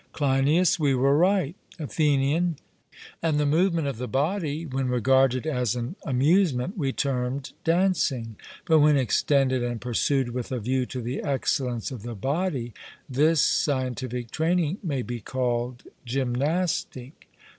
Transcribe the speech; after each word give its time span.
CLEINIAS: 0.13 0.79
We 0.79 0.95
were 0.95 1.15
right. 1.15 1.53
ATHENIAN: 1.77 2.55
And 3.21 3.39
the 3.39 3.45
movement 3.45 3.85
of 3.87 3.97
the 3.99 4.07
body, 4.07 4.65
when 4.65 4.87
regarded 4.87 5.45
as 5.45 5.75
an 5.75 5.95
amusement, 6.03 6.75
we 6.75 6.91
termed 6.91 7.51
dancing; 7.63 8.35
but 8.65 8.79
when 8.79 8.97
extended 8.97 9.61
and 9.63 9.79
pursued 9.79 10.31
with 10.31 10.51
a 10.51 10.59
view 10.59 10.87
to 10.87 11.01
the 11.01 11.21
excellence 11.21 11.91
of 11.91 12.01
the 12.01 12.15
body, 12.15 12.73
this 13.07 13.41
scientific 13.41 14.31
training 14.31 14.79
may 14.81 15.03
be 15.03 15.19
called 15.19 15.83
gymnastic. 16.03 17.27